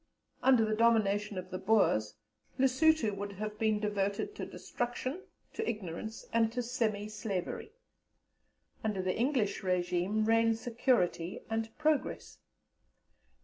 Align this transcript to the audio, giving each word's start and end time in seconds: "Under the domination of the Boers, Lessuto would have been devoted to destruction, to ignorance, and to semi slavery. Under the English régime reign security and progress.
"Under 0.41 0.65
the 0.65 0.73
domination 0.73 1.37
of 1.37 1.51
the 1.51 1.59
Boers, 1.59 2.15
Lessuto 2.57 3.15
would 3.15 3.33
have 3.33 3.59
been 3.59 3.79
devoted 3.79 4.33
to 4.33 4.47
destruction, 4.47 5.21
to 5.53 5.69
ignorance, 5.69 6.25
and 6.33 6.51
to 6.53 6.63
semi 6.63 7.07
slavery. 7.07 7.71
Under 8.83 9.03
the 9.03 9.15
English 9.15 9.61
régime 9.61 10.25
reign 10.25 10.55
security 10.55 11.43
and 11.51 11.69
progress. 11.77 12.39